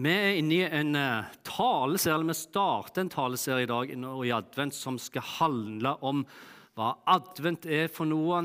[0.00, 4.32] Vi er inne i en eh, taleserie, eller vi starter en taleserie i dag i
[4.32, 6.22] advent som skal handle om
[6.78, 8.38] hva advent er for noe,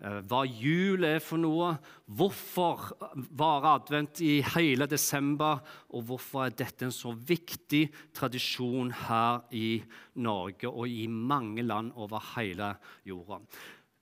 [0.00, 1.68] eh, hva jul er for noe,
[2.10, 2.88] hvorfor
[3.38, 5.62] varer advent i hele desember,
[5.94, 7.84] og hvorfor er dette en så viktig
[8.16, 9.76] tradisjon her i
[10.26, 12.72] Norge og i mange land over hele
[13.06, 13.44] jorda.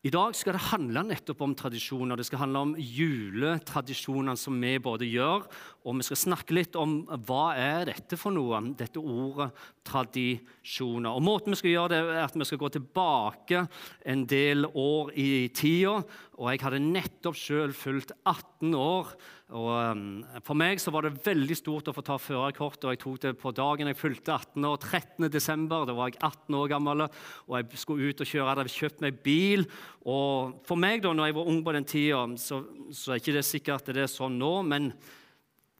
[0.04, 2.18] I dag skal det handle nettopp om tradisjoner.
[2.20, 5.46] Det skal handle om juletradisjonene som vi både gjør,
[5.80, 9.48] og vi skal snakke litt om hva er dette for noe, dette ordet
[9.88, 11.08] tradisjoner.
[11.08, 13.64] Og Måten vi skal gjøre det er at vi skal gå tilbake
[14.12, 15.96] en del år i tida.
[16.36, 19.16] Og jeg hadde nettopp selv fulgt 18 år.
[19.54, 20.06] Og um,
[20.42, 23.34] For meg så var det veldig stort å få ta førerkort, og jeg tok det
[23.38, 24.78] på dagen jeg fylte 18 år.
[24.82, 25.28] 13.
[25.30, 28.46] desember, Da var jeg 18 år gammel, og jeg skulle ut og kjøre.
[28.48, 29.66] Jeg hadde kjøpt meg bil.
[30.02, 33.36] Og for meg, da når jeg var ung på den tida, så, så er ikke
[33.38, 34.56] det sikkert at det er sånn nå.
[34.66, 34.90] men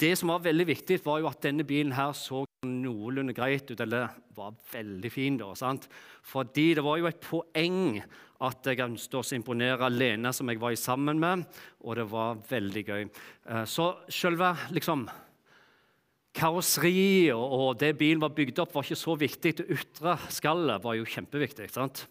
[0.00, 3.80] det som var veldig viktig, var jo at denne bilen her så noenlunde greit ut,
[3.80, 5.36] eller var veldig fin.
[5.38, 5.86] da, sant?
[6.26, 8.00] Fordi det var jo et poeng
[8.44, 11.44] at jeg ønsket å imponere Lene, som jeg var sammen med,
[11.84, 13.04] og det var veldig gøy.
[13.06, 15.06] Eh, så selve liksom,
[16.34, 19.54] karosseriet og det bilen var bygd opp, var ikke så viktig.
[19.60, 21.70] Det ytre skallet var jo kjempeviktig.
[21.70, 22.06] sant?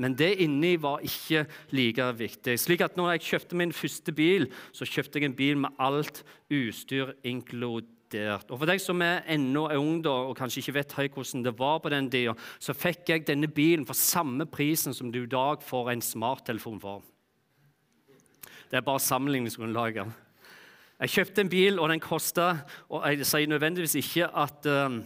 [0.00, 1.44] Men det inni var ikke
[1.76, 2.56] like viktig.
[2.60, 6.22] Slik at når jeg kjøpte min første bil, så kjøpte jeg en bil med alt
[6.48, 8.48] utstyr inkludert.
[8.48, 11.78] Og For deg som er ennå ung da, og kanskje ikke vet hvordan det var
[11.84, 15.62] på den tida, så fikk jeg denne bilen for samme prisen som du i dag
[15.62, 17.04] får en smarttelefon for.
[18.70, 20.08] Det er bare sammenligningsgrunnlaget.
[21.00, 22.50] Jeg kjøpte en bil, og den kosta
[22.88, 25.00] Og jeg sier nødvendigvis ikke at uh,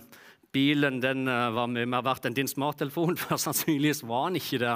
[0.55, 3.19] bilen den uh, var mye mer verdt enn din smarttelefon.
[3.21, 4.75] for Sannsynligvis var den ikke det.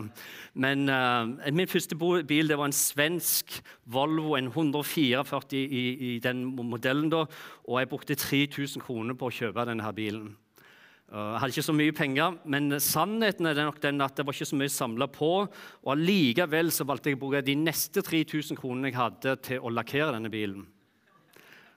[0.58, 6.44] Men uh, min første bil det var en svensk Volvo, en 144 i, i den
[6.58, 7.08] modellen.
[7.12, 7.24] da,
[7.64, 10.34] Og jeg brukte 3000 kroner på å kjøpe denne bilen.
[11.08, 14.36] Uh, jeg hadde ikke så mye penger, men sannheten er nok den at det var
[14.36, 15.30] ikke så mye samla på.
[15.46, 19.72] og Allikevel så valgte jeg å bruke de neste 3000 kronene jeg hadde, til å
[19.72, 20.66] lakkere denne bilen.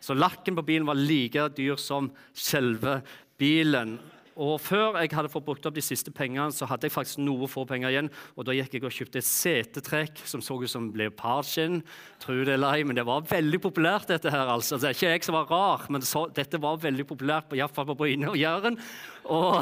[0.01, 2.97] Så lakken på bilen var like dyr som selve
[3.41, 3.97] bilen.
[4.41, 7.49] Og Før jeg hadde fått brukt opp de siste pengene, så hadde jeg faktisk noe
[7.51, 8.09] få penger igjen.
[8.35, 11.81] og Da gikk jeg og kjøpte et setetrekk som så ut som leopardskinn.
[12.23, 14.07] Tro det eller ei, men det var veldig populært.
[14.07, 14.79] dette her, altså.
[14.79, 17.97] Det er ikke jeg som var rar, men så, dette var veldig populært, iallfall på
[17.99, 18.79] Bryne og Jæren.
[19.25, 19.61] Og,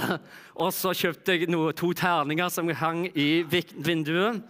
[0.56, 4.46] og, så kjøpte jeg noe, to terninger som hang i vinduet.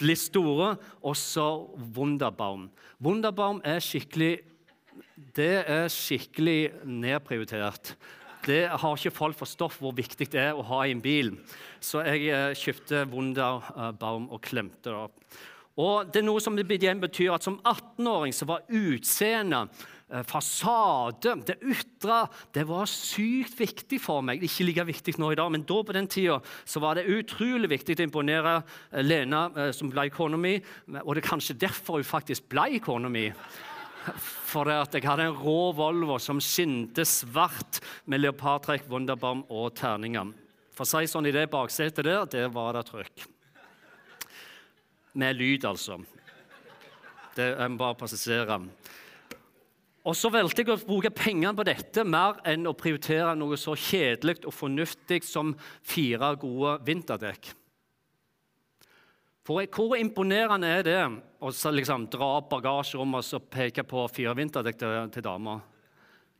[0.00, 0.74] Litt store.
[1.04, 1.46] Og så
[1.94, 2.70] Wunderbaum.
[2.98, 4.38] Wunderbaum er skikkelig
[5.34, 7.94] det er skikkelig nedprioritert
[8.46, 11.34] det har ikke folk forstått hvor viktig det er å ha i en bil.
[11.82, 15.42] Så jeg eh, kjøpte Wunderbaum og klemte det opp.
[15.80, 19.72] Og det er noe som igjen betyr at Som 18-åring så var utseendet,
[20.12, 22.20] eh, fasade, det ytre,
[22.54, 24.44] det var sykt viktig for meg.
[24.44, 27.72] Ikke like viktig nå i dag, men da på den tida så var det utrolig
[27.74, 30.56] viktig å imponere eh, Lena, som ble kona mi.
[31.02, 33.30] Og det er kanskje derfor hun faktisk ble kona mi.
[34.12, 39.72] For det at jeg hadde en rå Volvo som skinte svart med leopardtrekk, Wunderbaum og
[39.78, 40.32] terninger.
[40.74, 43.26] For å si sånn, i det baksetet der, der var det trykk.
[45.14, 46.00] Med lyd, altså.
[47.34, 48.58] Det er bare å presisere.
[50.04, 53.72] Og så valgte jeg å bruke pengene på dette mer enn å prioritere noe så
[53.78, 57.54] kjedelig og fornuftig som fire gode vinterdekk.
[59.44, 61.00] For Hvor imponerende er det
[61.44, 65.60] å liksom dra opp bagasjerommet og peke på fire vinterdekk til, til damer?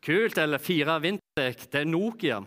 [0.05, 0.39] Kult.
[0.41, 1.67] Eller fire vinterdekk.
[1.69, 2.39] Det er Nokia.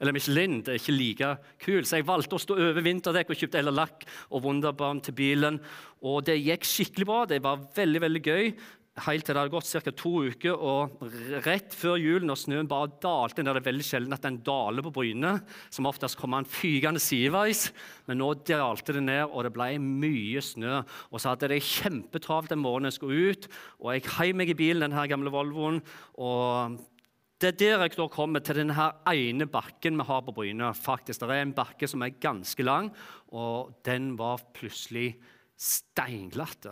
[0.00, 0.62] Eller Michelin.
[0.64, 1.30] Det er ikke like
[1.60, 1.88] kult.
[1.88, 5.60] Så jeg valgte å stå over vinterdekk og kjøpte eller lakk og Wunderbaum til bilen.
[6.00, 7.20] Og det gikk skikkelig bra.
[7.28, 8.54] Det var veldig veldig gøy
[9.00, 9.92] helt til det hadde gått ca.
[9.96, 10.52] to uker.
[10.52, 11.02] Og
[11.46, 14.92] rett før julen, når snøen bare dalte Det er veldig sjelden at den daler på
[14.92, 15.40] Bryne.
[15.70, 17.72] Som oftest kommer den fygende sideveis.
[18.06, 20.82] Men nå dalte det ned, og det ble mye snø.
[21.10, 23.48] Og så hadde jeg kjempetravelt den morgenen jeg skulle ut.
[23.80, 25.82] Og jeg heiv meg i bilen, denne gamle Volvoen.
[26.14, 26.78] og
[27.42, 30.72] det er der jeg da kommer til denne ene bakken vi har på Bryne.
[30.74, 31.20] faktisk.
[31.20, 32.92] Det er en bakke som er ganske lang,
[33.32, 35.16] og den var plutselig
[35.58, 36.70] steinglatt.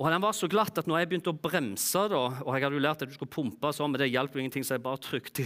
[0.00, 2.78] Og Den var så glatt at når jeg begynte å bremse, da, og jeg hadde
[2.78, 5.44] jo lært at du skulle pumpe sånn, men det hjalp ingenting, så jeg bare trykte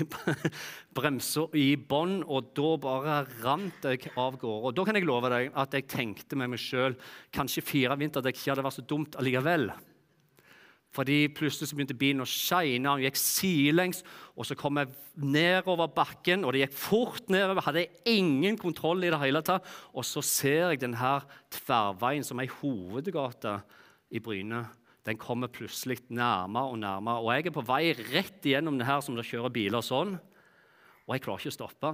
[0.97, 4.63] bremsa i bånn, og da bare rant jeg av gårde.
[4.71, 6.97] Og Da kan jeg love deg at jeg tenkte med meg sjøl
[7.37, 9.69] kanskje fire vinter at jeg ikke hadde vært så dumt allikevel.
[10.97, 14.01] Fordi plutselig så begynte bilen å shine, og gikk sidelengs.
[14.37, 17.65] Og så kom jeg nedover bakken, og det gikk fort nedover.
[17.67, 19.67] Hadde jeg ingen kontroll i det hele tatt.
[19.93, 21.19] Og så ser jeg denne
[21.53, 23.59] tverrveien som ei hovedgate
[24.11, 24.67] i Bryne.
[25.07, 27.21] den kommer plutselig nærmere og nærmere.
[27.23, 30.17] Og jeg er på vei rett igjennom det her som det kjører biler sånn,
[31.07, 31.93] og jeg klarer ikke å stoppe.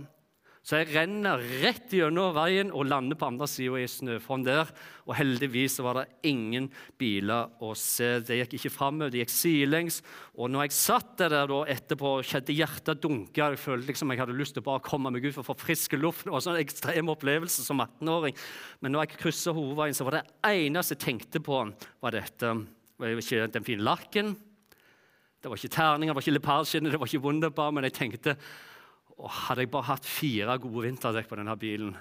[0.63, 4.69] Så jeg renner rett gjennom veien og lander på andre sida i snøfonn der.
[5.11, 6.69] Og heldigvis var det ingen
[7.03, 8.21] biler å se.
[8.23, 9.99] Det gikk ikke framover, det gikk sidelengs.
[10.39, 13.43] Og når jeg satt der da etterpå, kjente hjertet dunke.
[13.43, 15.59] Jeg følte liksom jeg hadde lyst til å bare komme meg ut for å få
[15.65, 16.29] frisk luft.
[16.29, 18.39] Det var en sånn ekstrem opplevelse som 18-åring.
[18.87, 21.65] Men når jeg kryssa hovedveien, så var det eneste jeg tenkte på,
[22.07, 22.55] var dette.
[22.63, 24.37] Det var ikke den fine lakken.
[25.43, 28.37] Det var ikke terninger, det var ikke leopardskinn, det var ikke Wunderbar, men jeg tenkte
[29.19, 31.97] og hadde jeg bare hatt fire gode vinterdekk på denne bilen,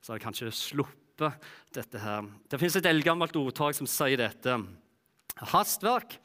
[0.00, 2.28] så hadde jeg kanskje sluppet dette her.
[2.48, 4.56] Det fins et eldgammelt ordtak som sier dette.
[5.52, 6.16] Hastverk,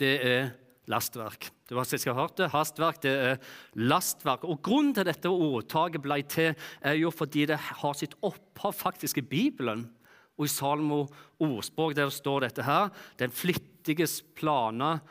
[0.00, 0.50] det er
[0.90, 1.48] lastverk.
[1.68, 2.50] Du har sikkert hørt det.
[2.52, 3.40] Hastverk, det er
[3.80, 4.44] lastverk.
[4.44, 6.52] Og Grunnen til dette ordtaket ble til,
[6.82, 9.86] er jo fordi det har sitt opphav faktisk i Bibelen.
[10.36, 11.04] Og i Salmo
[11.42, 12.88] ordspråk der det står dette her
[13.20, 15.02] Den flittiges planer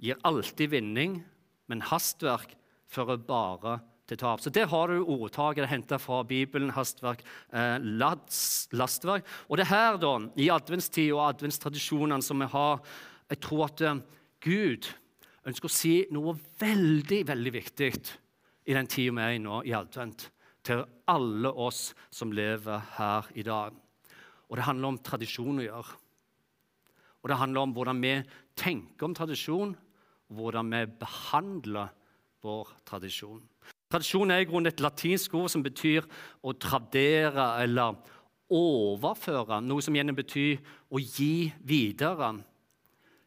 [0.00, 1.18] gir alltid vinning,
[1.68, 2.56] men hastverk
[2.94, 4.40] fører bare til tap.
[4.40, 9.24] Så Der har du ordtaket henta fra Bibelen, hastverk, eh, lastverk.
[9.48, 12.80] Og det her da, i adventstid og adventstradisjonene som vi har
[13.30, 14.00] Jeg tror at eh,
[14.40, 14.84] Gud
[15.46, 17.92] ønsker å si noe veldig, veldig viktig
[18.66, 20.30] i den tida vi er i nå, i advent,
[20.62, 23.72] til alle oss som lever her i dag.
[24.48, 25.96] Og det handler om tradisjon å gjøre.
[27.22, 28.14] Og det handler om hvordan vi
[28.60, 29.74] tenker om tradisjon,
[30.28, 31.92] hvordan vi behandler
[32.44, 33.42] vår tradisjon.
[33.92, 36.06] Tradisjon er i grunnen et latinsk ord som betyr
[36.44, 37.96] å tradere eller
[38.54, 40.60] overføre, noe som gjerne betyr
[40.92, 42.34] å gi videre.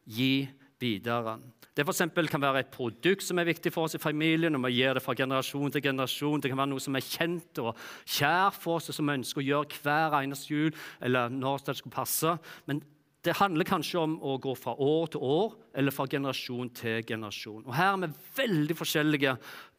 [0.08, 0.48] Gi
[0.80, 1.38] videre.
[1.78, 1.94] Det for
[2.26, 4.54] kan være et produkt som er viktig for oss i familien.
[4.54, 6.40] og vi gir det fra generasjon til generasjon.
[6.40, 9.40] Det kan være noe som er kjent og kjær for oss, og som vi ønsker
[9.40, 10.72] å gjøre hver eneste jul.
[11.00, 12.38] eller når det skulle passe.
[12.66, 12.82] Men
[13.28, 17.66] det handler kanskje om å gå fra år til år eller fra generasjon til generasjon.
[17.66, 19.34] Og Her er vi veldig forskjellige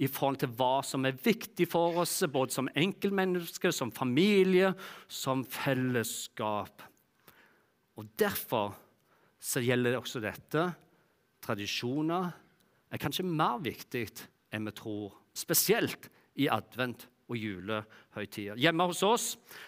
[0.06, 4.76] i forhold til hva som er viktig for oss, både som enkeltmennesker, som familie,
[5.08, 6.86] som fellesskap.
[7.98, 8.78] Og Derfor
[9.42, 10.68] så gjelder det også dette.
[11.42, 12.30] Tradisjoner
[12.92, 14.06] er kanskje mer viktig
[14.54, 18.58] enn vi tror, spesielt i advent og julehøytider.
[18.60, 19.28] Hjemme hos oss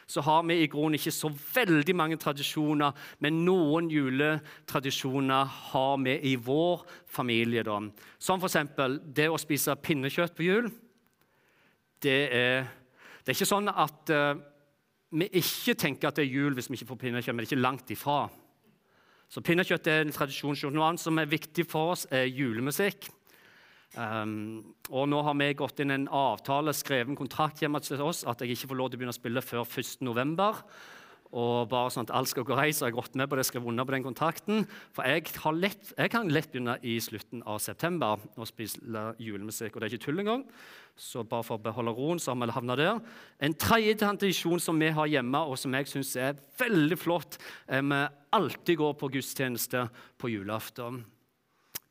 [0.09, 6.17] så har vi i grunnen ikke så veldig mange tradisjoner, men noen juletradisjoner har vi
[6.31, 7.63] i vår familie.
[7.67, 7.79] Da.
[8.19, 8.75] Som f.eks.
[9.15, 10.71] det å spise pinnekjøtt på jul.
[12.01, 12.69] Det er,
[13.21, 14.33] det er ikke sånn at uh,
[15.13, 17.53] vi ikke tenker at det er jul hvis vi ikke får pinnekjøtt, men det er
[17.53, 18.21] ikke langt ifra.
[19.31, 20.57] Så Pinnekjøtt er en tradisjon.
[20.75, 23.07] Noe annet som er viktig for oss, er julemusikk.
[23.91, 28.23] Um, og nå har vi gått inn en avtale, skrevet en kontrakt hjemme til oss
[28.23, 30.61] at jeg ikke får lov til å begynne å spille før 1.11.
[31.31, 33.45] Og bare sånn at alt skal gå greit, så har jeg gått med på det,
[33.47, 34.65] skrevet under på den kontrakten.
[34.91, 39.75] For jeg, lett, jeg, kan lett begynne i slutten av september å spille julemusikk.
[39.75, 40.43] Og det er ikke tull engang.
[40.99, 42.99] Så bare for å beholde roen, så har vi havna der.
[43.39, 47.39] En tredje tradisjon som vi har hjemme, og som jeg syns er veldig flott,
[47.71, 48.01] er vi
[48.35, 49.85] alltid går på gudstjeneste
[50.19, 50.99] på julaften.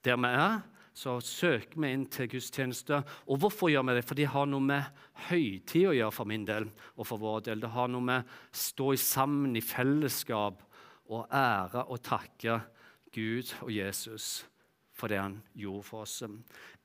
[0.04, 0.60] Der vi er
[1.00, 2.98] så søker vi inn til gudstjeneste.
[3.32, 4.04] Og hvorfor gjør vi det?
[4.04, 7.62] For det har noe med høytid å gjøre for min del og for vår del.
[7.62, 10.60] Det har noe med å stå sammen i fellesskap
[11.10, 12.60] og ære og takke
[13.14, 14.30] Gud og Jesus
[14.92, 16.20] for det han gjorde for oss.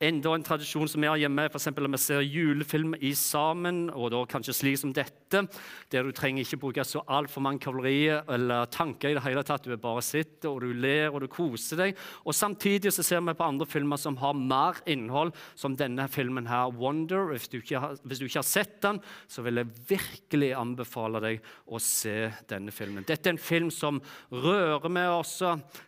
[0.04, 4.10] Enda en tradisjon som vi har hjemme, eksempel, når vi ser julefilm i sammen, og
[4.12, 5.46] da kanskje slik som dette,
[5.94, 9.64] der du trenger ikke bruke så altfor mange kalorier eller tanker i det hele tatt.
[9.64, 12.02] Du bare sitter og du ler og du koser deg.
[12.28, 16.52] Og Samtidig så ser vi på andre filmer som har mer innhold, som denne filmen
[16.52, 17.32] her, 'Wonder'.
[17.32, 19.00] Hvis du ikke har, du ikke har sett den,
[19.30, 23.08] så vil jeg virkelig anbefale deg å se denne filmen.
[23.08, 25.40] Dette er en film som rører med oss,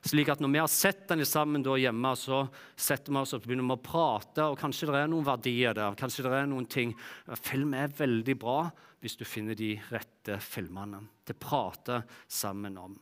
[0.02, 2.48] slik at når vi har sett den sammen hjemme, så
[2.78, 5.98] setter vi oss og begynner vi å prate, og kanskje det er noen verdier der.
[5.98, 6.94] kanskje det er noen ting.
[7.42, 8.60] Film er veldig bra
[9.02, 11.02] hvis du finner de rette filmene.
[11.28, 12.96] å prate sammen om.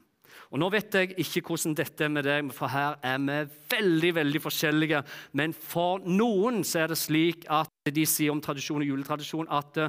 [0.52, 3.38] Og Nå vet jeg ikke hvordan dette er med deg, for her er vi
[3.72, 5.04] veldig veldig forskjellige.
[5.40, 9.80] Men for noen så er det slik at de sier om tradisjon og juletradisjon at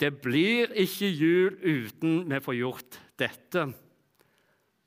[0.00, 3.66] det blir ikke jul uten vi får gjort dette.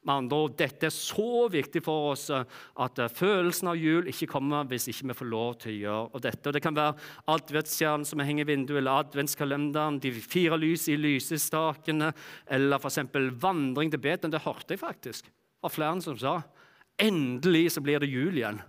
[0.07, 2.45] Med andre ord, Dette er så viktig for oss eh,
[2.79, 6.21] at eh, følelsen av jul ikke kommer hvis ikke vi får lov til å gjøre
[6.23, 6.45] dette.
[6.47, 6.95] Og det kan være
[7.35, 12.13] adventsstjernen som henger i vinduet, eller adventskalenderen, de fire lys i lysestakene,
[12.47, 13.01] eller f.eks.
[13.43, 14.31] vandring til Beten.
[14.31, 15.27] Det hørte jeg faktisk
[15.59, 16.39] av flere som sa.
[16.99, 18.63] Endelig så blir det jul igjen.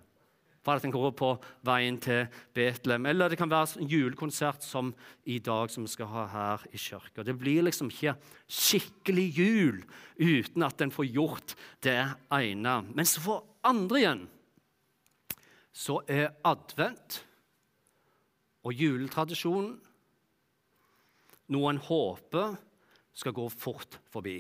[0.60, 1.30] For at en går på
[1.66, 2.26] veien til
[2.56, 3.06] Betlehem.
[3.08, 4.92] Eller det kan være en julekonsert som
[5.24, 7.24] i dag, som vi skal ha her i kirka.
[7.24, 9.80] Det blir liksom ikke skikkelig jul
[10.20, 11.98] uten at en får gjort det
[12.36, 12.76] ene.
[12.92, 14.26] Mens for andre igjen
[15.72, 17.22] så er advent
[18.66, 19.78] og juletradisjonen
[21.50, 22.58] noe en håper
[23.16, 24.38] skal gå fort forbi.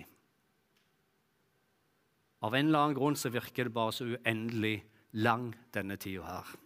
[2.40, 4.78] Av en eller annen grunn så virker det bare så uendelig
[5.12, 6.56] lang, denne tida her.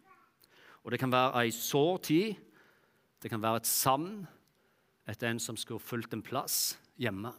[0.85, 2.35] Og Det kan være ei sår tid,
[3.23, 4.27] det kan være et savn
[5.09, 7.33] etter en som skulle fulgt en plass hjemme.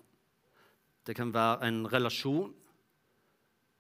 [1.06, 2.54] Det kan være en relasjon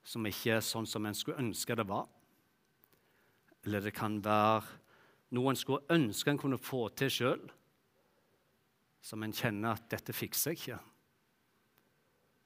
[0.06, 2.06] som ikke er sånn som en skulle ønske det var.
[3.66, 4.62] Eller det kan være
[5.34, 7.42] noe en skulle ønske en kunne få til sjøl,
[9.02, 10.80] som en kjenner at 'dette fikser jeg ikke'.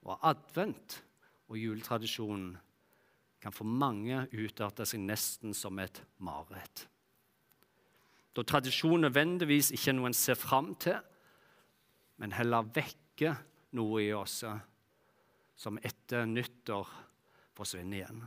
[0.07, 1.03] Og advent
[1.49, 2.57] og juletradisjonen
[3.39, 6.85] kan for mange utarte seg nesten som et mareritt.
[8.35, 10.99] Da tradisjon nødvendigvis ikke er noe en ser fram til,
[12.19, 13.39] men heller vekker
[13.79, 14.41] noe i oss
[15.59, 16.87] som etter nyttår
[17.57, 18.23] forsvinner igjen,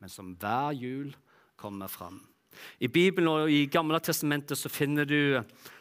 [0.00, 1.12] men som hver jul
[1.60, 2.20] kommer fram.
[2.78, 5.40] I Bibelen og i Gamle testamentet så finner du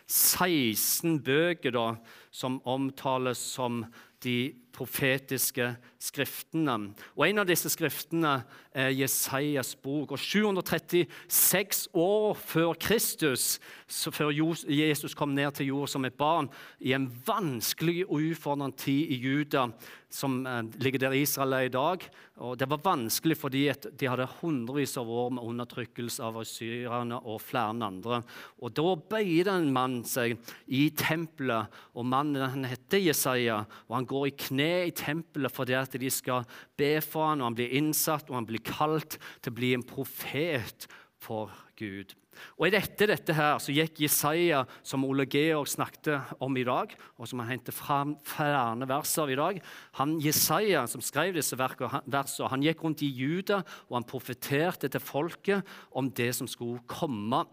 [0.09, 1.87] 16 bøker da,
[2.31, 3.83] som omtales som
[4.25, 6.93] de profetiske skriftene.
[7.15, 8.33] Og En av disse skriftene
[8.73, 10.15] er Jesajas bok.
[10.15, 16.49] Og 736 år før Kristus, før Jesus kom ned til jord som et barn,
[16.79, 19.69] i en vanskelig og utfordrende tid i Juda,
[20.13, 22.03] som eh, ligger der Israel er i dag.
[22.43, 23.63] Og Det var vanskelig fordi
[23.99, 28.21] de hadde hundrevis av år med undertrykkelse av asyrerne og flere andre.
[28.61, 30.37] Og Da bøyde en mann seg
[30.67, 33.65] i tempelet, og mannen han heter Jesaja.
[33.87, 36.47] og Han går i kne i tempelet fordi at de skal
[36.79, 39.85] be for han, og han blir innsatt og han blir kalt til å bli en
[39.87, 40.87] profet
[41.23, 42.13] for Gud.
[42.57, 46.09] Og etter dette, her, så gikk Jesaja, som Ole Georg snakket
[46.43, 49.59] om i dag, og som han henter fram flere verser i dag
[49.99, 55.03] han, Jesaja, som skrev disse versene, han gikk rundt i Juda og han profeterte til
[55.03, 57.43] folket om det som skulle komme.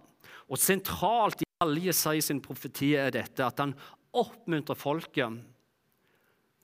[0.50, 3.76] Og Sentralt i alle Jesaja sin profeti er dette at han
[4.17, 5.38] oppmuntrer folket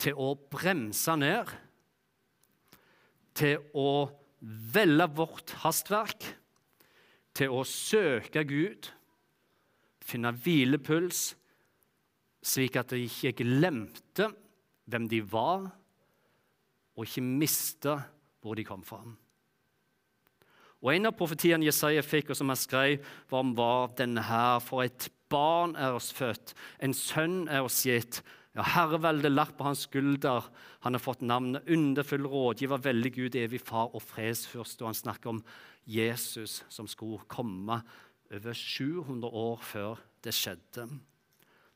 [0.01, 1.53] til å bremse ned,
[3.37, 4.09] til å
[4.73, 6.27] velge vårt hastverk
[7.37, 8.89] til å søke Gud,
[10.07, 11.35] finne hvilepuls,
[12.47, 14.31] slik at de ikke glemte
[14.87, 15.67] hvem de var,
[16.97, 17.97] og ikke miste
[18.41, 19.03] hvor de kom fra.
[20.85, 23.55] Og En av profetiene Jesaja fikk, og som han skrev, var om
[23.97, 24.61] denne her.
[24.63, 28.21] For et barn er oss født, en sønn er oss gitt.
[28.57, 30.47] Ja, Herreveldet lagt på hans skulder.
[30.81, 34.81] Han har fått navnet underfull rådgiver, veldig Gud, evig far og fredsfyrste.
[34.81, 35.43] Og han snakker om
[35.85, 37.83] Jesus som skulle komme
[38.33, 40.89] over 700 år før det skjedde.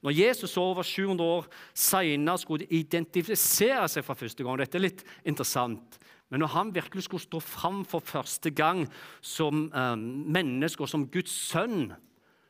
[0.00, 5.04] Når Jesus over 700 år senere skulle identifisere seg for første gang Dette er litt
[5.28, 6.00] interessant.
[6.32, 8.86] Men når han virkelig skulle stå fram for første gang
[9.20, 11.90] som eh, menneske og som Guds sønn,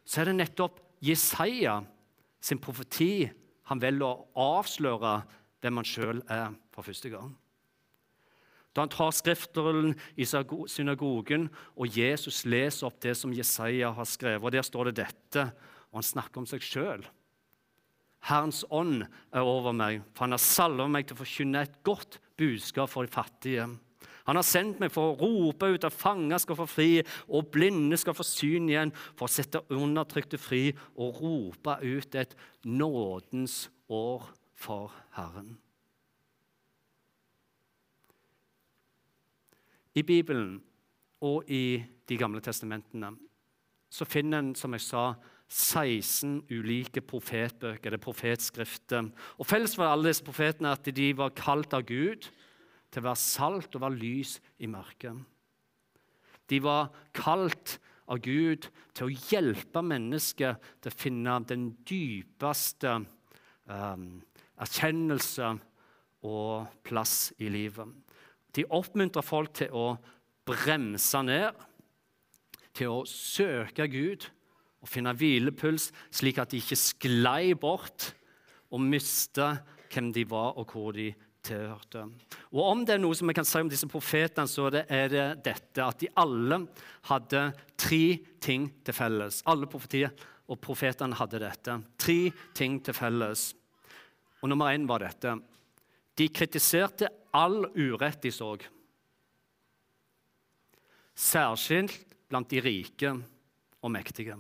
[0.07, 1.81] så er det nettopp Jesaja
[2.45, 3.27] sin profeti
[3.71, 5.21] han velger å avsløre
[5.63, 7.31] hvem han sjøl er for første gang.
[8.75, 14.45] Da han tar skriftrullen i synagogen, og Jesus leser opp det som Jesaja har skrevet.
[14.45, 15.47] og Der står det dette,
[15.91, 17.07] og han snakker om seg sjøl.
[18.29, 22.21] Herrens ånd er over meg, for han har salvet meg til å forkynne et godt
[22.39, 23.67] budskap for de fattige.
[24.31, 26.91] Han har sendt meg for å rope ut at fanger skal få fri,
[27.27, 32.37] og blinde skal få syn igjen, for å sette undertrykte fri og rope ut et
[32.63, 35.57] nådens år for Herren.
[39.99, 40.61] I Bibelen
[41.27, 43.13] og i De gamle testamentene
[43.91, 45.05] så finner en, som jeg sa,
[45.51, 49.11] 16 ulike profetbøker, det profetskrifter.
[49.39, 52.31] Og Felles for alle disse profetene er at de var kalt av Gud
[52.91, 55.21] til å være salt og være lys i mørket.
[56.51, 57.79] De var kalt
[58.11, 58.67] av Gud
[58.97, 62.97] til å hjelpe mennesker til å finne den dypeste
[63.71, 64.07] um,
[64.61, 65.53] erkjennelse
[66.27, 67.87] og plass i livet.
[68.51, 69.87] De oppmuntrer folk til å
[70.49, 71.55] bremse ned,
[72.75, 74.27] til å søke Gud
[74.81, 78.11] og finne hvilepuls, slik at de ikke sklei bort
[78.71, 79.53] og mista
[79.91, 81.11] hvem de var, og hvor de
[81.45, 82.05] tilhørte.
[82.53, 85.27] Og Om det er noe som jeg kan si om disse profetene, så er det
[85.47, 86.61] dette at de alle
[87.09, 87.45] hadde
[87.81, 88.05] tre
[88.43, 89.41] ting til felles.
[89.51, 90.13] Alle profetier
[90.51, 91.79] og profetene hadde dette.
[92.01, 92.19] Tre
[92.57, 93.51] ting til felles.
[94.41, 95.37] Og Nummer én var dette.
[96.17, 98.55] De kritiserte all urett de så.
[101.15, 103.13] Særskilt blant de rike
[103.83, 104.37] og mektige.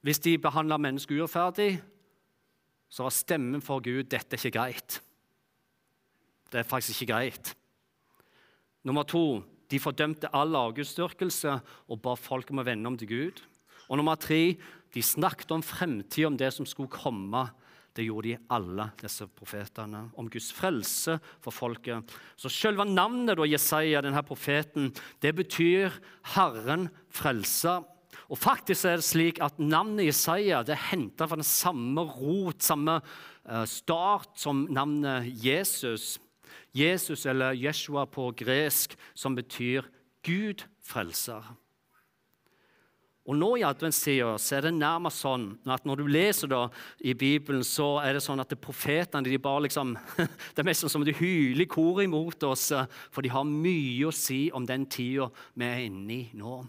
[0.00, 1.80] Hvis de behandla mennesker urettferdig,
[2.90, 4.98] så var stemmen for Gud dette er ikke greit.
[6.50, 7.54] Det er faktisk ikke greit.
[8.84, 11.52] Nummer to de fordømte all avgudsdyrkelse
[11.86, 13.42] og ba folk om å vende om til Gud.
[13.86, 14.56] Og nummer tre
[14.94, 17.44] de snakket om fremtiden, om det som skulle komme.
[17.94, 22.10] Det gjorde de alle, disse profetene, om Guds frelse for folket.
[22.38, 24.92] Så selve navnet da, Jesaja, denne profeten,
[25.22, 25.90] det betyr
[26.34, 27.84] 'Herren frelser'.
[28.30, 32.62] Og faktisk er det slik at Navnet Jesaja det er henta fra den samme rot,
[32.62, 36.18] samme eh, start som navnet Jesus.
[36.74, 39.88] Jesus, eller Jeshua på gresk, som betyr
[40.22, 41.42] Gud frelser.
[43.26, 46.64] Og nå i adventstida er det nærmest sånn at når du leser da
[47.02, 49.96] i Bibelen, så er det sånn at profetene de bare liksom,
[50.54, 52.70] Det er mest som de hyler i kor imot oss,
[53.10, 56.62] for de har mye å si om den tida vi er inne i nå.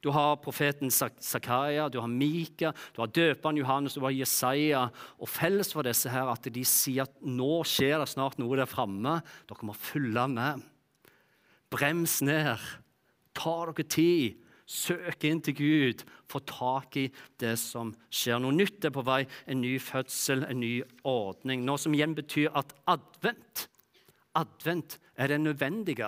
[0.00, 4.86] Du har profeten Zakaria, du har Mika, du har døperen Johannes, du har Jesaja.
[5.20, 8.70] Og felles for disse her at de sier at nå skjer det snart noe der
[8.70, 9.18] framme.
[9.48, 10.64] Dere må følge med.
[11.70, 12.56] Brems ned.
[13.36, 14.40] Ta dere tid.
[14.70, 16.04] Søk inn til Gud.
[16.30, 17.08] Få tak i
[17.42, 18.38] det som skjer.
[18.40, 19.24] Noe nytt er på vei.
[19.50, 21.66] En ny fødsel, en ny ordning.
[21.66, 23.66] Noe som igjen betyr at advent
[24.38, 26.06] Advent er det nødvendige.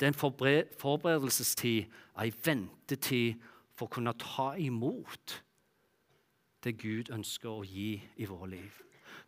[0.00, 3.42] Det er en forberedelsestid, en ventetid
[3.76, 5.34] for å kunne ta imot
[6.64, 8.78] det Gud ønsker å gi i våre liv.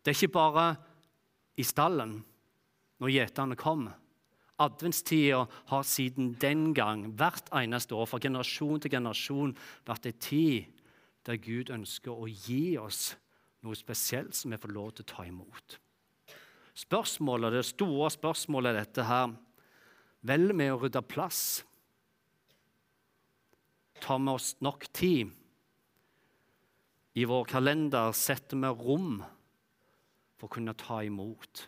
[0.00, 0.66] Det er ikke bare
[1.60, 2.22] i stallen
[3.02, 3.98] når gjeterne kommer.
[4.62, 9.56] Adventstida har siden den gang, hvert eneste år, fra generasjon til generasjon,
[9.88, 10.82] vært en tid
[11.26, 13.14] der Gud ønsker å gi oss
[13.62, 15.78] noe spesielt som vi får lov til å ta imot.
[16.74, 19.34] Spørsmålet, Det store spørsmålet er dette her
[20.22, 21.62] Vel med å rydde plass.
[24.02, 25.30] Tar vi oss nok tid?
[27.18, 29.20] I vår kalender setter vi rom
[30.38, 31.66] for å kunne ta imot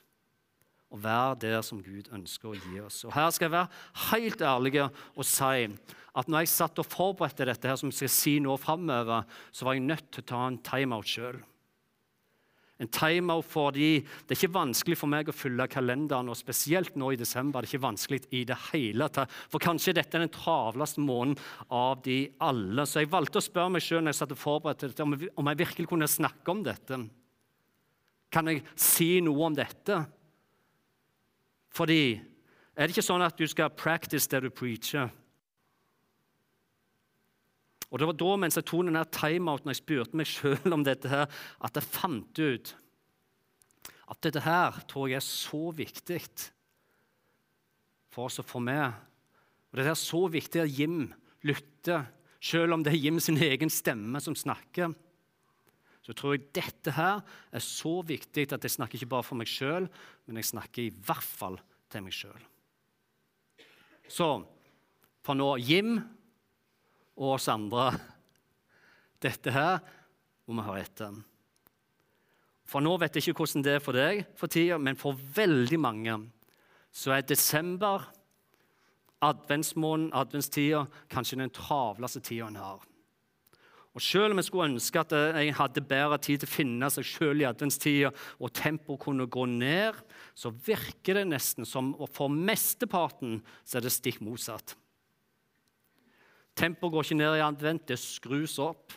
[0.94, 3.00] og være der som Gud ønsker å gi oss.
[3.02, 5.66] Og Her skal jeg være helt ærlig og si
[6.14, 9.66] at når jeg satt og forberedte dette, her, som jeg skal si nå fremover, så
[9.66, 11.40] var jeg nødt til å ta en timeout sjøl.
[12.85, 17.14] En timeout fordi det er ikke vanskelig for meg å fylle kalenderen, og spesielt nå
[17.14, 17.62] i desember.
[17.62, 21.40] det er ikke vanskelig i det hele tatt, For kanskje dette er den travleste måneden
[21.70, 22.85] av de alle.
[22.87, 27.01] Så jeg valgte å spørre meg sjøl dette, om jeg virkelig kunne snakke om dette.
[28.31, 30.05] Kan jeg si noe om dette?
[31.75, 32.20] Fordi
[32.75, 35.11] er det ikke sånn at du skal practice det du preacher?
[37.94, 40.83] Og Det var da mens jeg tok denne timeouten og jeg spurte meg sjøl om
[40.83, 41.28] dette, her,
[41.62, 42.72] at jeg fant ut
[44.11, 46.18] at dette her tror jeg er så viktig
[48.11, 48.90] for oss å få med.
[49.70, 51.07] Og Det er så viktig at Jim
[51.46, 52.11] lytter,
[52.42, 54.90] selv om det er Jim sin egen stemme som snakker.
[56.04, 57.22] Så tror jeg dette her
[57.54, 59.87] er så viktig at jeg snakker ikke bare for meg sjøl,
[60.26, 61.57] men jeg snakker i hvert fall
[61.88, 62.42] til meg sjøl.
[64.11, 64.28] Så
[65.24, 65.96] for nå Jim
[67.16, 67.92] og oss andre.
[69.22, 69.79] Dette her
[70.46, 71.22] må vi høre etter.
[72.68, 75.81] For nå vet jeg ikke hvordan det er for deg for tida, men for veldig
[75.81, 76.16] mange
[76.94, 78.07] så er desember,
[79.24, 82.83] adventsmåneden, adventstida, kanskje den travleste tida en har.
[83.94, 87.07] Og Selv om jeg skulle ønske at jeg hadde bedre tid til å finne seg
[87.07, 88.11] sjøl i adventstida,
[88.42, 90.00] og tempoet kunne gå ned,
[90.35, 94.74] så virker det nesten som og for mesteparten så er det stikk motsatt.
[96.55, 98.95] Tempoet går ikke ned i advent, det skrus opp.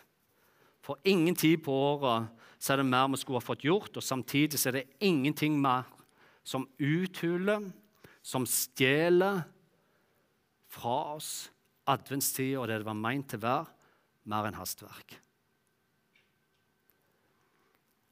[0.85, 2.29] For ingen tid på året
[2.61, 5.57] så er det mer vi skulle ha fått gjort, og samtidig så er det ingenting
[5.61, 5.89] mer
[6.47, 7.65] som uthuler,
[8.23, 9.41] som stjeler
[10.71, 11.49] fra oss
[11.87, 13.73] adventstida og det det var meint til å være,
[14.27, 15.15] mer enn hastverk.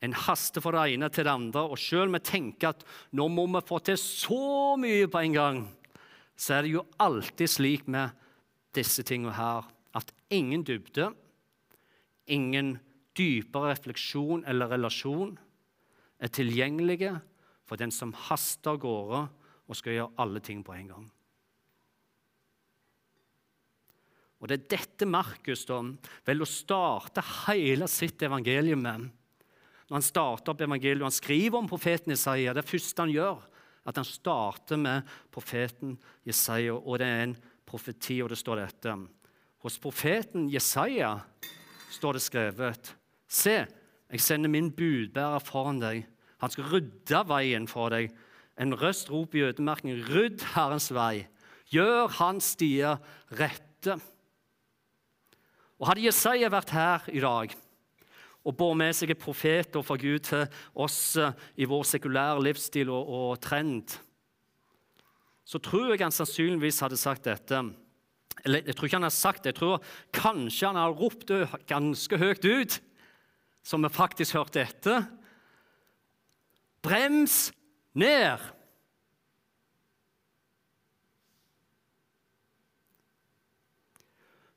[0.06, 2.86] En haster fra det ene til det andre, og om vi tenker at
[3.18, 5.60] nå må vi få til så mye på en gang,
[6.36, 8.12] så er det jo alltid slik med
[8.76, 9.66] disse tingene her.
[9.96, 11.12] At ingen dybde,
[12.28, 12.76] ingen
[13.16, 15.36] dypere refleksjon eller relasjon
[16.20, 17.14] er tilgjengelige
[17.66, 19.22] for den som haster av gårde
[19.66, 21.06] og skal gjøre alle ting på en gang.
[24.44, 25.80] Og Det er dette Markus da,
[26.28, 29.08] vel å starte hele sitt evangelium med.
[29.88, 33.42] Når han starter opp evangeliet, han skriver om profeten Jesaja, det første han gjør,
[33.86, 37.36] at han starter med profeten Jesaja, og det er en
[37.68, 38.96] profeti, og det står dette.
[39.66, 41.16] Hos profeten Jesaja
[41.96, 42.92] står det skrevet
[43.28, 43.66] Se,
[44.12, 46.04] jeg sender min budbærer foran deg.
[46.44, 48.12] Han skal rydde veien for deg.
[48.62, 51.26] En røst roper i ødemarken, 'Rydd Herrens vei'.
[51.74, 53.02] Gjør hans stier
[53.34, 53.98] rette.
[55.80, 57.56] Og Hadde Jesaja vært her i dag
[58.46, 60.46] og båret med seg et profet fra Gud til
[60.78, 61.18] oss
[61.58, 63.98] i vår sekulære livsstil og, og trend,
[65.46, 67.62] så tror jeg han sannsynligvis hadde sagt dette.
[68.44, 71.46] Eller jeg tror ikke han har sagt det, jeg tror kanskje han har ropt det
[71.70, 72.80] ganske høyt ut,
[73.66, 75.06] som vi faktisk hørte etter.
[76.86, 77.54] Brems
[77.94, 78.42] ned!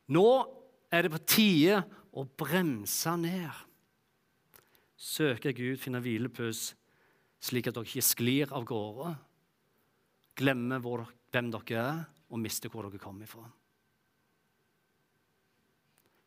[0.08, 0.28] Nå
[0.88, 1.82] er det på tide
[2.16, 3.64] å bremse ned.
[4.98, 6.72] Søke Gud, finne hvilepuss,
[7.44, 9.12] slik at dere ikke sklir av gårde.
[10.38, 13.46] Glemmer hvor, hvem dere er, og mister hvor dere kommer fra.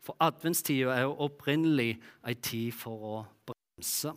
[0.02, 1.94] For adventstida er jo opprinnelig
[2.26, 4.16] ei tid for å bremse.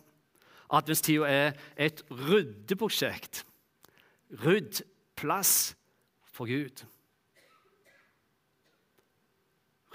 [0.73, 3.43] Adventstida er et ryddeprosjekt.
[4.41, 4.81] Rydd
[5.15, 5.75] plass
[6.25, 6.81] for Gud.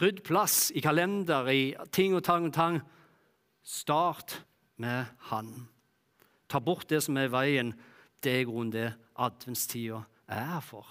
[0.00, 2.80] Rydd plass i kalender, i ting og tang og tang.
[3.66, 4.38] Start
[4.80, 5.50] med Han.
[6.48, 7.74] Ta bort det som er i veien.
[8.22, 8.88] Det er grunnen det
[9.20, 10.86] adventstida er her for.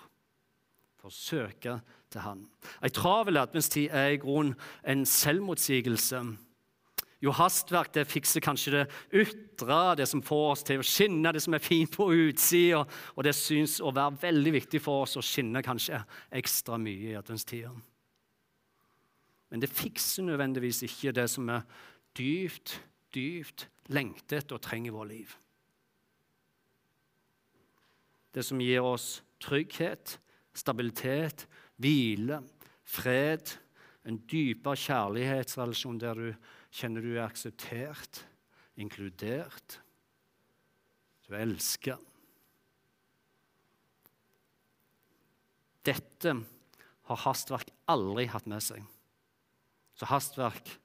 [0.99, 1.79] For å søke
[2.11, 2.43] til Han.
[2.83, 6.21] Ei travel adventstid er i grunnen en selvmotsigelse.
[7.19, 8.83] Jo, hastverk det fikser kanskje det
[9.21, 13.25] ytre, det som får oss til å skinne, det som er fint på utsida, og
[13.27, 15.99] det syns å være veldig viktig for oss å skinne kanskje
[16.39, 17.73] ekstra mye i adventstida.
[19.51, 21.67] Men det fikser nødvendigvis ikke det som er
[22.15, 22.77] dypt,
[23.15, 25.35] dypt lengtet og trenger i vårt liv.
[28.39, 30.13] Det som gir oss trygghet,
[30.55, 31.43] stabilitet,
[31.75, 32.37] hvile,
[32.87, 33.51] fred,
[34.07, 36.29] en dypere kjærlighetsrelasjon der du
[36.71, 38.21] kjenner du er akseptert,
[38.79, 39.81] inkludert,
[41.27, 41.97] du er elska.
[45.83, 46.37] Dette
[47.11, 48.87] har hastverk aldri hatt med seg.
[49.99, 50.77] Så hastverk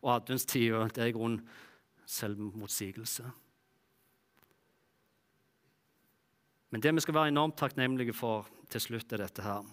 [0.00, 1.44] og adventstida er i grunnen
[2.08, 3.28] selvmotsigelse.
[6.72, 9.66] Men det vi skal være enormt takknemlige for til slutt, er dette her.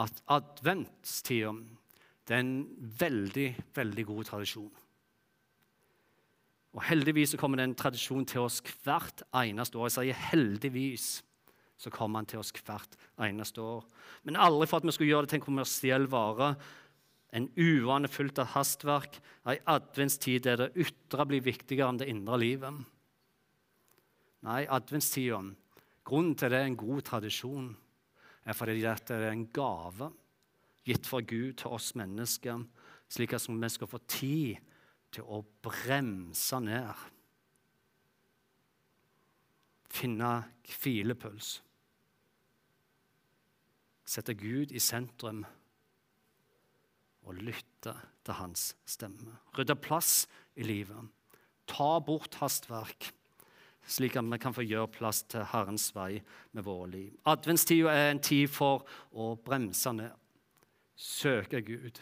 [0.00, 1.54] At adventstida
[2.30, 2.54] er en
[2.98, 4.70] veldig, veldig god tradisjon.
[6.70, 9.88] Og Heldigvis så kommer den tradisjonen til oss hvert eneste år.
[9.88, 11.08] Jeg sier heldigvis
[11.80, 13.86] så kommer han til oss hvert eneste år.
[14.28, 16.54] Men aldri for at vi skulle gjøre det til en kommersiell vare
[17.32, 22.38] en uvane fullt av hastverk, ei adventstid der det ytre blir viktigere enn det indre
[22.42, 22.80] livet.
[24.46, 25.40] Nei, adventstida,
[26.06, 27.70] grunnen til det er en god tradisjon,
[28.44, 30.08] er fordi dette er en gave
[30.88, 32.62] gitt fra Gud til oss mennesker,
[33.10, 34.70] slik at vi skal få tid
[35.12, 37.06] til å bremse ned.
[39.90, 40.32] Finne
[40.70, 41.58] hvilepuls.
[44.06, 45.44] Sette Gud i sentrum
[47.26, 47.92] og lytte
[48.24, 49.36] til hans stemme.
[49.54, 50.24] Rydde plass
[50.56, 51.10] i livet.
[51.70, 53.12] Ta bort hastverk,
[53.90, 56.20] slik at vi kan få gjøre plass til Herrens vei
[56.54, 57.10] med våre liv.
[57.28, 60.14] Adventstida er en tid for å bremse ned,
[60.94, 61.98] søke Gud,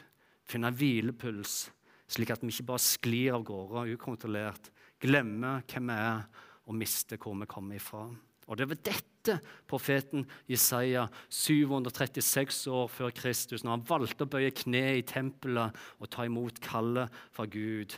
[0.49, 1.69] finne hvilepuls,
[2.09, 4.71] slik at vi ikke bare sklir av gårde ukontrollert,
[5.01, 6.25] glemmer hvem vi er,
[6.69, 8.05] og mister hvor vi kommer ifra.
[8.49, 9.37] Og det var dette
[9.69, 16.11] profeten Jesaja 736 år før Kristus, når han valgte å bøye kne i tempelet og
[16.13, 17.97] ta imot kallet fra Gud.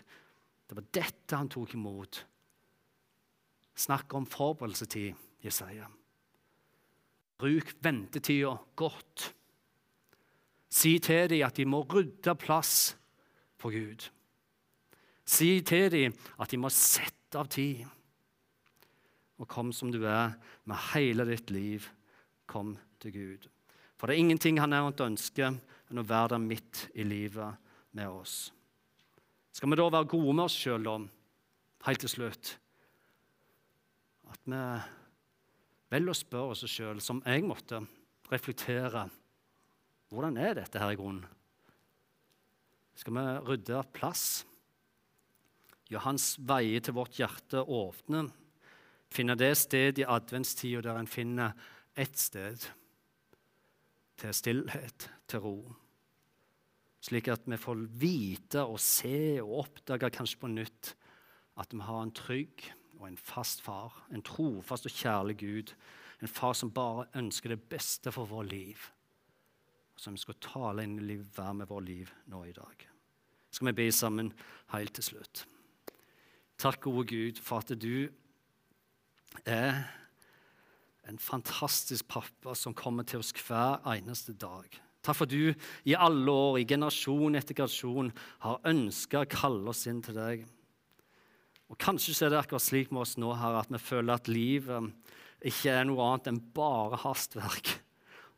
[0.66, 2.24] Det var dette han tok imot.
[3.76, 5.86] Snakk om forberedelsetid, Jesaja.
[7.40, 9.30] Bruk ventetida godt.
[10.70, 12.96] Si til dem at de må rydde plass
[13.58, 14.10] for Gud.
[15.24, 17.86] Si til dem at de må sette av tid
[19.40, 20.34] og kom som du er,
[20.68, 21.86] med hele ditt liv.
[22.50, 23.46] Kom til Gud.
[23.96, 27.56] For det er ingenting han er å ønske enn å være der midt i livet
[27.96, 28.50] med oss.
[29.52, 30.98] Skal vi da være gode med oss sjøl, da,
[31.88, 32.52] helt til slutt?
[34.30, 34.62] At vi
[35.90, 37.82] velger å spørre oss sjøl, som jeg måtte,
[38.30, 39.08] reflektere
[40.10, 41.26] hvordan er dette her i grunnen?
[42.98, 44.44] Skal vi rydde plass?
[45.90, 48.28] Gjøre hans veier til vårt hjerte åpne?
[49.10, 51.54] finne det sted i adventstida der en finner
[51.98, 52.62] ett sted
[54.20, 55.56] til stillhet, til ro.
[57.00, 60.92] Slik at vi får vite og se og oppdage kanskje på nytt
[61.60, 62.66] at vi har en trygg
[63.00, 65.74] og en fast far, en trofast og kjærlig Gud,
[66.20, 68.76] en far som bare ønsker det beste for vårt liv,
[69.96, 72.86] som skal tale inn i hver med vårt liv nå i dag.
[73.50, 74.32] Skal vi be sammen
[74.74, 75.46] helt til slutt.
[76.60, 78.08] Takk, gode Gud, for at du
[79.48, 79.80] er
[81.08, 84.68] en fantastisk pappa som kommer til oss hver eneste dag.
[85.00, 85.54] Takk for at du
[85.88, 88.12] i alle år, i generasjon etter generasjon,
[88.44, 90.44] har ønska å kalle oss inn til deg.
[91.70, 94.90] Og Kanskje er det akkurat slik med oss nå her, at vi føler at livet
[95.46, 97.70] ikke er noe annet enn bare hastverk.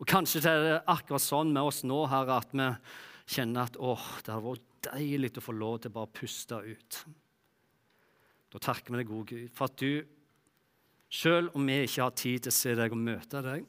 [0.03, 2.69] Og Kanskje er det akkurat sånn med oss nå her, at vi
[3.33, 7.03] kjenner at åh, det hadde vært deilig å få lov til å bare puste ut.
[8.53, 10.03] Da takker vi deg, gode Gud, for at du,
[11.13, 13.65] selv om vi ikke har tid til å se deg og møte deg,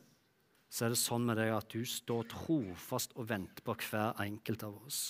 [0.74, 4.66] så er det sånn med deg at du står trofast og venter på hver enkelt
[4.66, 5.04] av oss.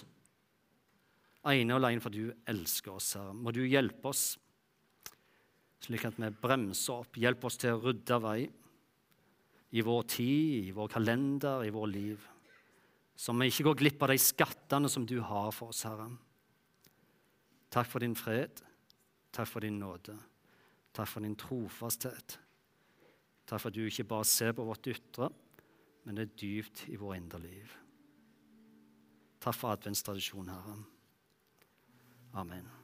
[1.47, 3.33] Ene og alene for du elsker oss, Herre.
[3.35, 4.35] Må du hjelpe oss,
[5.83, 7.17] slik at vi bremser opp.
[7.19, 8.39] Hjelp oss til å rydde vei
[9.73, 12.27] i vår tid, i vår kalender, i vår liv.
[13.15, 16.09] Så vi ikke går glipp av de skattene som du har for oss, Herre.
[17.73, 18.61] Takk for din fred.
[19.33, 20.15] Takk for din nåde.
[20.93, 22.37] Takk for din trofasthet.
[23.49, 25.29] Takk for at du ikke bare ser på vårt ytre,
[26.05, 27.73] men det er dypt i vår indre liv.
[29.41, 30.77] Takk for adventstradisjonen, Herre.
[32.39, 32.82] Amen.